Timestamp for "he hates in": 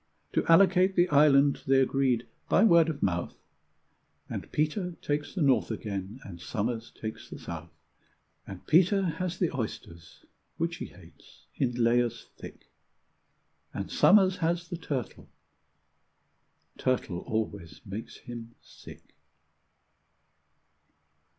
10.77-11.73